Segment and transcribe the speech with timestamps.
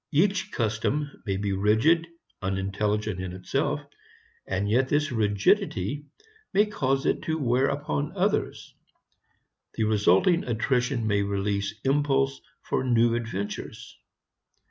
[0.11, 2.07] Each custom may be rigid,
[2.41, 3.81] unintelligent in itself,
[4.47, 6.07] and yet this rigidity
[6.53, 8.73] may cause it to wear upon others.
[9.75, 13.95] The resulting attrition may release impulse for new adventures.